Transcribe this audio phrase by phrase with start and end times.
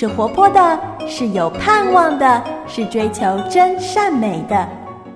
[0.00, 4.66] 是活泼的，是有盼望的，是追求真善美的。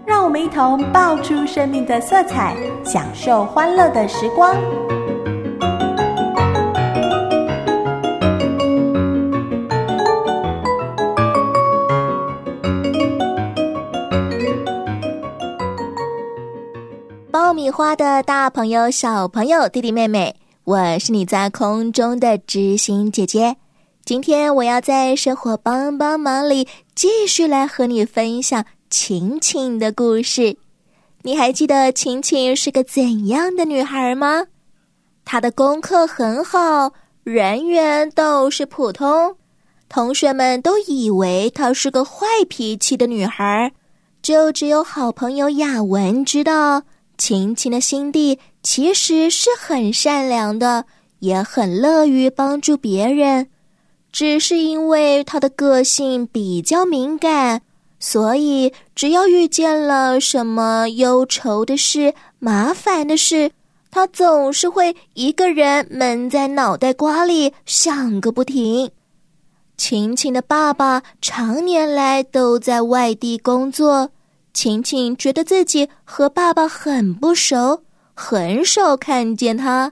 [0.05, 2.55] 让我们一同爆出生命的色彩，
[2.85, 4.55] 享受欢乐的时光。
[17.31, 23.57] 爆米花的大朋友、小朋友、弟弟妹妹，我是你在空中的知心姐姐。
[24.05, 30.59] 今天我要在生活帮帮忙里继续来和你分享晴晴的故事。
[31.23, 34.45] 你还记得晴晴是个怎样的女孩吗？
[35.25, 39.37] 她的功课很好，人缘倒是普通，
[39.89, 43.73] 同学们都以为她是个坏脾气的女孩，
[44.21, 46.83] 就只有好朋友雅文知道，
[47.17, 50.85] 晴晴的心地其实是很善良的，
[51.21, 53.49] 也很乐于帮助别人。
[54.15, 57.61] 只是因为他的个性比较敏感，
[57.99, 63.51] 所以只要遇见了什么忧愁的事、麻烦的事，
[63.91, 68.89] 他总是会一个人闷在脑袋瓜里想个不停。
[69.77, 74.09] 晴晴的爸爸常年来都在外地工作，
[74.53, 77.83] 晴晴觉得自己和爸爸很不熟，
[78.15, 79.91] 很少看见他。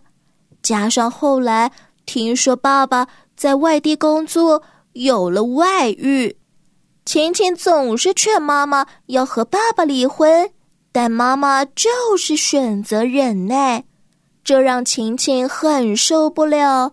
[0.63, 1.73] 加上后来
[2.07, 3.09] 听说爸爸。
[3.37, 6.37] 在外地工作，有了外遇，
[7.05, 10.51] 晴晴总是劝妈妈要和爸爸离婚，
[10.93, 13.85] 但妈妈就是选择忍耐，
[14.45, 16.93] 这让晴晴很受不了，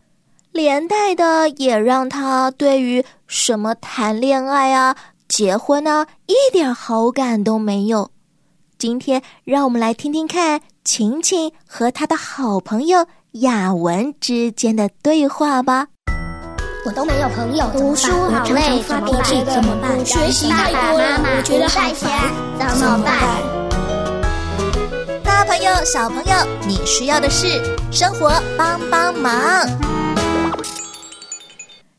[0.52, 4.96] 连带的也让她对于什么谈恋爱啊、
[5.28, 8.10] 结婚啊一点好感都没有。
[8.78, 15.90] 今天，让我们来听听看晴晴和她的好朋友雅文之间的对话吧。
[16.86, 20.06] 我都没有朋友，读书好累，发脾气怎么办？
[20.06, 23.20] 学习太多了，我觉得好烦，怎么办？
[25.22, 26.34] 大朋友、小朋友，
[26.66, 29.36] 你需要的是生活帮帮忙。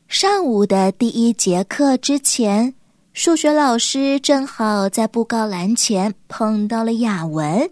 [0.07, 2.73] 上午的第一节课之前，
[3.13, 7.69] 数学老师正好在布告栏前碰到了雅文，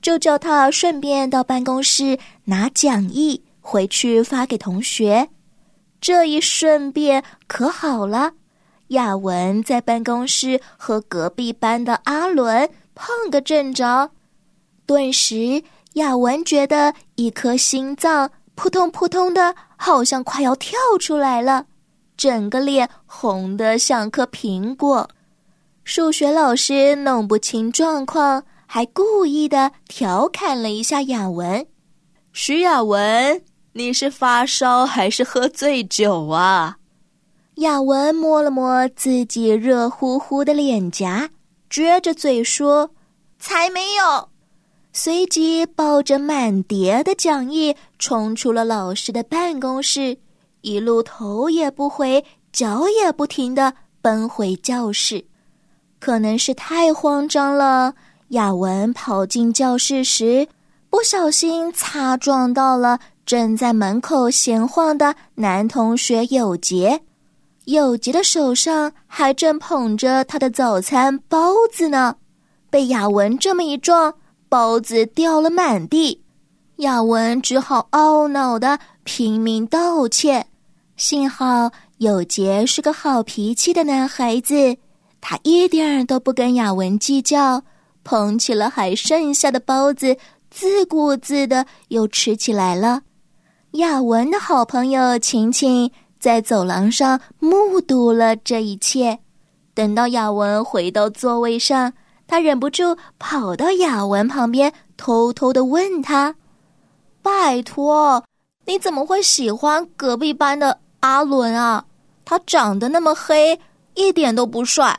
[0.00, 5.28] 就叫他顺便到办公室拿讲义回去发给同学。
[6.06, 8.34] 这一顺便可好了，
[8.90, 14.12] 雅文在办公室和隔壁班的阿伦碰个正着，
[14.86, 21.66] 顿时雅文觉得一颗心脏扑通扑通的，好像快要跳出来了，
[22.16, 25.10] 整个脸红得像颗苹果。
[25.82, 31.66] 数学老师弄不清状况，还故意的调侃了一下雅文
[32.32, 33.42] ：“徐雅文。”
[33.78, 36.78] 你是发烧还是喝醉酒啊？
[37.56, 41.28] 雅文摸了摸自己热乎乎的脸颊，
[41.68, 42.88] 撅着嘴说
[43.38, 44.30] ：“才没有！”
[44.94, 50.16] 随即抱着满叠的讲义冲出了老师的办公室，
[50.62, 55.22] 一路头也不回、脚也不停的奔回教室。
[56.00, 57.92] 可能是太慌张了，
[58.28, 60.48] 雅文跑进教室时，
[60.88, 62.98] 不小心擦撞到了。
[63.26, 67.02] 正在门口闲晃的男同学有杰，
[67.64, 72.14] 有杰的手上还正捧着他的早餐包子呢，
[72.70, 74.14] 被雅文这么一撞，
[74.48, 76.22] 包子掉了满地。
[76.76, 80.46] 雅文只好懊恼的拼命道歉。
[80.96, 84.76] 幸好有杰是个好脾气的男孩子，
[85.20, 87.64] 他一点儿都不跟雅文计较，
[88.04, 90.16] 捧起了还剩下的包子，
[90.48, 93.02] 自顾自的又吃起来了。
[93.76, 99.18] 雅文的好朋友晴晴在走廊上目睹了这一切。
[99.74, 101.92] 等到雅文回到座位上，
[102.26, 106.34] 他忍不住跑到雅文旁边，偷偷的问他
[107.20, 108.24] ：“拜托，
[108.64, 111.84] 你怎么会喜欢隔壁班的阿伦啊？
[112.24, 113.60] 他长得那么黑，
[113.94, 114.98] 一点都不帅。”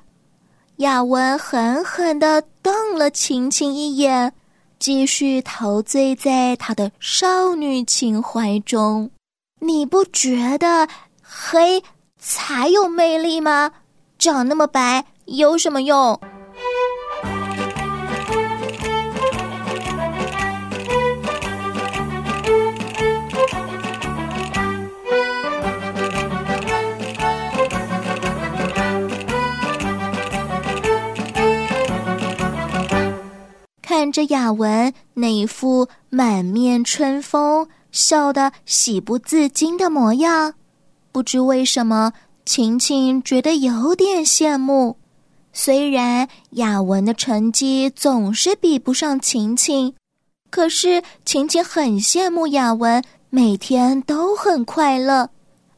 [0.78, 4.32] 雅文狠狠的瞪了晴晴一眼。
[4.80, 9.10] 继续陶醉在他的少女情怀中，
[9.60, 10.88] 你不觉得
[11.22, 11.82] 黑
[12.20, 13.72] 才有魅力吗？
[14.20, 16.20] 长那么白有什么用？
[34.18, 40.56] 着雅文那一副满面春风、笑得喜不自禁的模样，
[41.12, 42.12] 不知为什么，
[42.44, 44.98] 晴晴觉得有点羡慕。
[45.54, 49.94] 虽然雅文的成绩总是比不上晴晴，
[50.50, 55.30] 可是晴晴很羡慕雅文，每天都很快乐。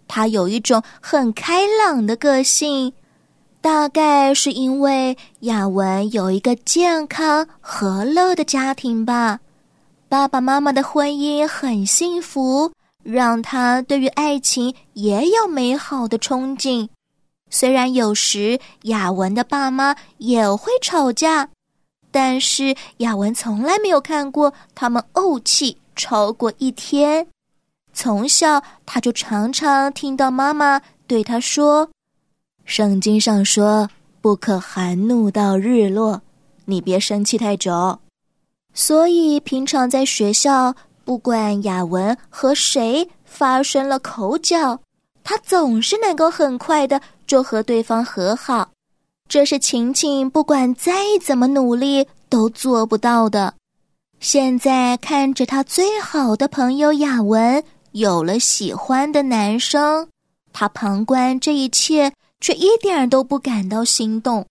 [0.07, 2.94] 她有一种很开朗的个性，
[3.61, 9.39] 大概是因为雅文有一个健康和乐的家庭吧。
[10.07, 12.71] 爸爸妈妈的婚姻很幸福，
[13.03, 16.88] 让他对于爱情也有美好的憧憬。
[17.50, 21.50] 虽然有时雅文的爸妈也会吵架，
[22.11, 27.27] 但是雅文从来没有看过他们怄气超过一天。
[27.91, 31.89] 从小他就常常听到妈妈对他说
[32.69, 33.89] ：“圣经上说
[34.21, 36.21] 不可含怒到日落，
[36.66, 37.98] 你别生气太久。”
[38.75, 44.80] 所以平常在学校，不管雅文和谁发生了口角，
[45.24, 47.01] 他总是能够很快的。
[47.25, 48.69] 就和对方和好，
[49.27, 53.54] 这是晴晴不管再怎么努力都做不到的。
[54.19, 57.63] 现在看着他最好的朋友雅文
[57.94, 60.07] 有了喜欢的男生，
[60.54, 64.45] 他旁观这一切，却一点都不感到心动。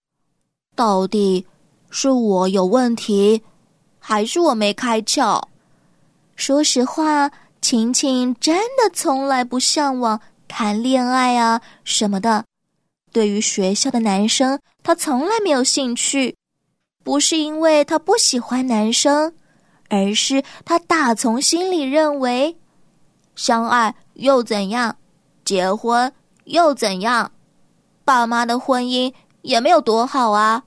[0.75, 1.46] 到底
[1.90, 3.43] 是我有问题，
[3.99, 5.43] 还是我没开窍？
[6.37, 7.31] 说实话，
[7.61, 12.44] 晴晴真的从来不向往谈恋爱啊什么的。
[13.11, 16.37] 对于学校的男生，他从来没有兴趣，
[17.02, 19.34] 不是因为他不喜欢男生，
[19.88, 22.55] 而是他打从心里认为，
[23.34, 24.94] 相爱又怎样，
[25.44, 26.12] 结婚
[26.44, 27.32] 又怎样，
[28.08, 29.12] 爸妈的婚姻
[29.43, 30.62] 也没有多好啊。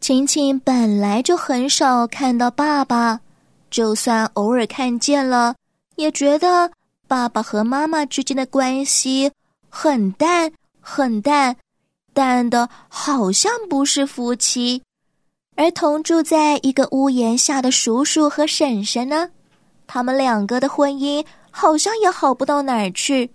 [0.00, 3.20] 晴晴本来就很少看到爸爸，
[3.70, 5.54] 就算偶尔看见了，
[5.96, 6.70] 也觉得
[7.06, 9.30] 爸爸和妈妈之间的关系
[9.76, 11.56] 很淡很淡，
[12.12, 14.80] 淡的好像不是夫妻。
[15.56, 19.30] 而同住在一个屋檐下的叔叔和婶婶呢，
[19.88, 23.32] 他们两个的婚姻好像也好不到哪儿去。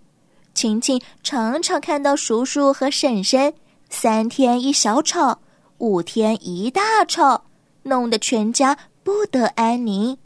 [0.53, 3.53] 晴晴常常看到叔叔和婶婶
[3.89, 5.39] 三天一小吵。
[5.79, 7.43] 五天一大吵，
[7.83, 10.17] 弄得全家不得安宁。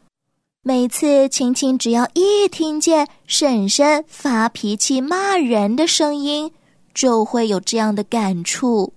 [0.66, 6.50] 每次晴晴只要一听见婶婶发脾气骂人的声音，
[6.94, 8.94] 就会有这样的感触：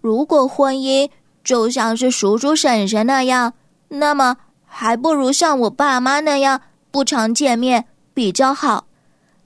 [0.00, 1.10] 如果婚姻
[1.44, 3.52] 就像是叔叔婶婶那样，
[3.88, 6.58] 那么还不如像我爸妈那样
[6.90, 7.84] 不常见面
[8.14, 8.86] 比较好。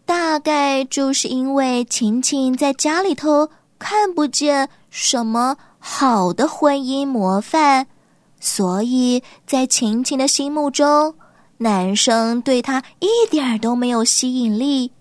[0.06, 3.50] 大概就是因为晴晴在家里头
[3.80, 5.56] 看不见什么。
[5.80, 7.86] 好的婚姻模范，
[8.40, 11.14] 所以在晴晴的心目中，
[11.58, 14.92] 男生对她一点都没有吸引力，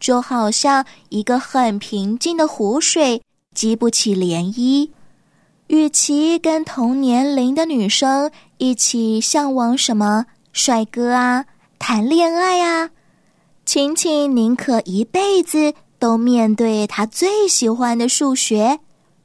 [0.00, 3.22] 就好像一个很平静的湖水，
[3.54, 4.90] 激不起涟漪。
[5.68, 11.44] 与其跟同年龄的女生一起向往什么帅哥啊、
[11.78, 12.90] 谈恋爱啊，
[13.64, 18.78] 晴晴宁可一辈子都面对她最喜欢的数学。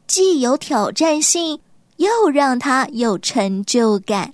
[0.08, 1.60] 既有挑战性，
[1.98, 4.34] 又让她有成就感。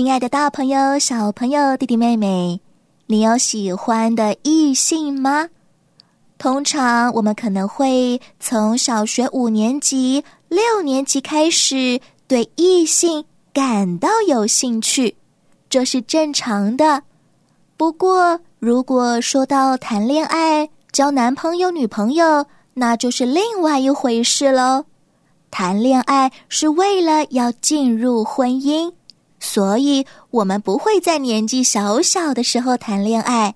[0.00, 2.58] 亲爱的，大朋友、小朋友、弟弟妹妹，
[3.06, 5.50] 你有喜欢的异性吗？
[6.38, 15.14] 通常我们可能会从小学五年级、六年级开始对异性感到有兴趣，
[15.68, 17.02] 这是正常的。
[17.76, 24.86] 不过，如果说到谈恋爱、交男朋友、女朋友，那就是另外一回事喽。
[25.50, 28.90] 谈恋爱是为了要进入婚姻，
[29.40, 33.54] 所以我们不会在年纪小小的时候谈恋爱。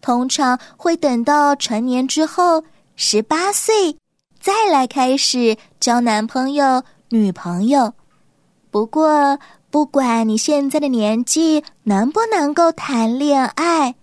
[0.00, 2.64] 通常会等到成年之后，
[2.96, 3.96] 十八岁
[4.40, 7.92] 再来开始交男朋友、女朋友。
[8.70, 9.38] 不过，
[9.70, 13.94] 不管你现在的年纪能不能够谈恋爱，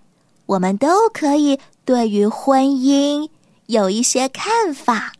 [0.46, 3.30] 我们都可以对于婚姻
[3.68, 5.14] 有一些看法。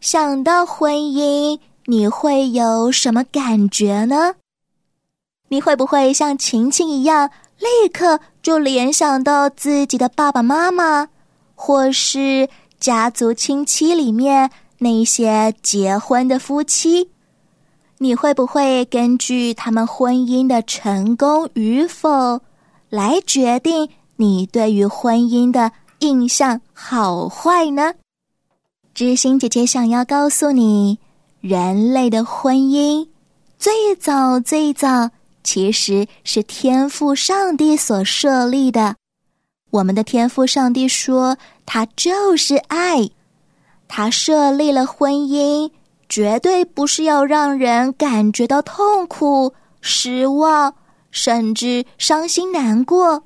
[0.00, 4.34] 想到婚姻，你会有什么感觉呢？
[5.52, 7.28] 你会不会像晴晴一样？
[7.58, 11.08] 立刻就联想到自己的爸爸妈妈，
[11.54, 12.48] 或是
[12.80, 17.10] 家族亲戚里面那些结婚的夫妻，
[17.98, 22.40] 你会不会根据他们婚姻的成功与否
[22.88, 27.92] 来决定你对于婚姻的印象好坏呢？
[28.94, 30.98] 知心姐姐想要告诉你，
[31.42, 33.06] 人类的婚姻
[33.58, 35.10] 最早最早
[35.42, 38.96] 其实是天赋上帝所设立的。
[39.70, 43.10] 我们的天赋上帝说，他就是爱，
[43.88, 45.70] 他设立了婚姻，
[46.08, 50.74] 绝对不是要让人感觉到痛苦、失望，
[51.10, 53.24] 甚至伤心难过。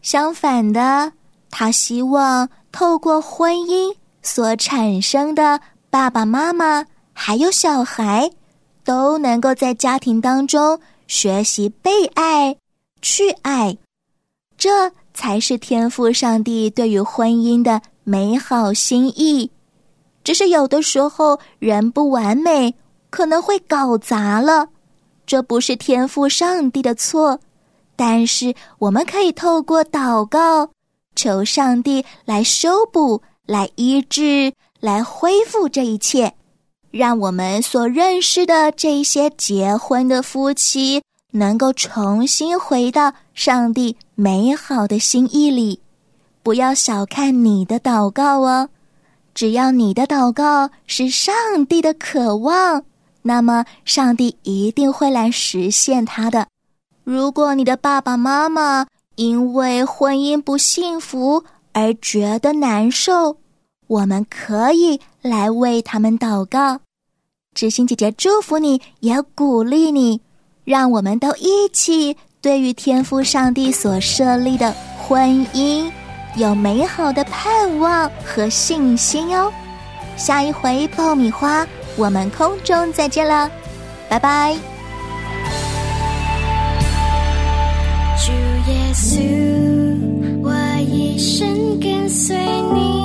[0.00, 1.12] 相反的，
[1.50, 3.94] 他希望透过婚姻。
[4.20, 8.30] 所产生的爸爸妈妈还有小孩，
[8.84, 12.56] 都能够在家庭当中学习被爱、
[13.02, 13.76] 去爱，
[14.56, 19.50] 这才是天赋上帝对于婚姻的美好心意。
[20.22, 22.72] 只是有的时候人不完美，
[23.10, 24.68] 可能会搞砸了，
[25.26, 27.40] 这不是天赋上帝的错，
[27.96, 30.70] 但是我们可以透过祷告，
[31.16, 33.20] 求上帝来修补。
[33.48, 36.34] 来医治，来恢复这一切，
[36.90, 41.02] 让我们所认识的这些结婚的夫妻
[41.32, 45.80] 能够重新回到上帝美好的心意里。
[46.42, 48.70] 不要小看你的祷告哦，
[49.34, 51.34] 只要你的祷告是上
[51.66, 52.82] 帝的渴望，
[53.20, 56.46] 那么上帝一定会来实现他的。
[57.04, 63.36] 如果你的爸爸妈妈因为婚姻不幸福，而觉得难受，
[63.86, 66.80] 我们可以来为他们祷告。
[67.54, 70.20] 知心姐姐祝福你，也鼓励你，
[70.64, 75.90] 让我们都一起对于天赋上帝所设立的婚姻
[76.36, 79.52] 有美好的盼望和信心哦。
[80.16, 81.66] 下一回爆米花，
[81.96, 83.50] 我们空中再见了，
[84.08, 84.56] 拜拜。
[88.24, 88.32] 主
[88.70, 89.18] 耶稣，
[90.42, 92.36] 我一生跟随
[92.74, 92.97] 你。